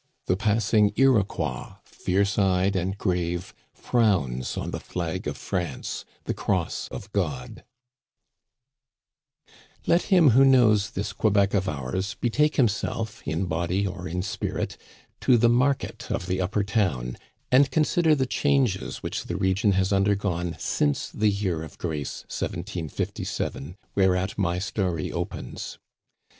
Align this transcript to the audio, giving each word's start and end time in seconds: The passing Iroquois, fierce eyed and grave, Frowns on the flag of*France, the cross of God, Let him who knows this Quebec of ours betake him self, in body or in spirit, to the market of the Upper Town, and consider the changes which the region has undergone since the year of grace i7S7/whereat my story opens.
The 0.25 0.35
passing 0.35 0.91
Iroquois, 0.95 1.73
fierce 1.85 2.39
eyed 2.39 2.75
and 2.75 2.97
grave, 2.97 3.53
Frowns 3.75 4.57
on 4.57 4.71
the 4.71 4.79
flag 4.79 5.27
of*France, 5.27 6.05
the 6.23 6.33
cross 6.33 6.87
of 6.89 7.11
God, 7.11 7.63
Let 9.85 10.01
him 10.05 10.31
who 10.31 10.43
knows 10.43 10.89
this 10.89 11.13
Quebec 11.13 11.53
of 11.53 11.69
ours 11.69 12.15
betake 12.19 12.55
him 12.57 12.67
self, 12.67 13.21
in 13.27 13.45
body 13.45 13.85
or 13.85 14.07
in 14.07 14.23
spirit, 14.23 14.75
to 15.19 15.37
the 15.37 15.49
market 15.49 16.09
of 16.11 16.25
the 16.25 16.41
Upper 16.41 16.63
Town, 16.63 17.15
and 17.51 17.69
consider 17.69 18.15
the 18.15 18.25
changes 18.25 19.03
which 19.03 19.25
the 19.25 19.35
region 19.37 19.73
has 19.73 19.93
undergone 19.93 20.55
since 20.57 21.09
the 21.09 21.29
year 21.29 21.61
of 21.61 21.77
grace 21.77 22.25
i7S7/whereat 22.31 24.35
my 24.35 24.57
story 24.57 25.11
opens. 25.11 25.77